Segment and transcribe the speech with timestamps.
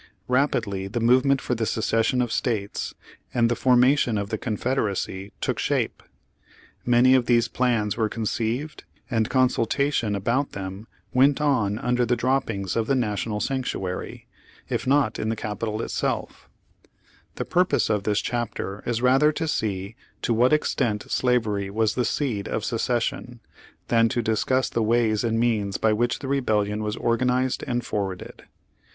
[0.27, 2.95] Rapidly the movement for the secession of States,
[3.35, 6.01] and the formation of the Confederacy took shape.
[6.83, 12.15] Many of these plans were conceived, and consul tation about them went on under the
[12.15, 14.25] droppings of the National sanctuary,
[14.69, 16.49] if not in the Capitol itself.
[16.49, 17.45] 7 Page Forty nine Page Fifty The
[17.85, 22.47] purpose of this chapter is rather to see to what extent slavery was the seed
[22.47, 23.39] of secession,
[23.89, 28.45] than to discuss the ways and means by which the Rebellion was organized and forwarded.